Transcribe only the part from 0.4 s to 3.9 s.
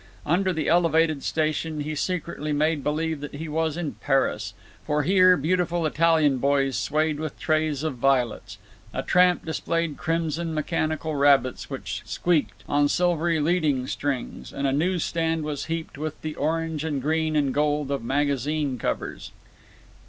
the elevated station he secretly made believe that he was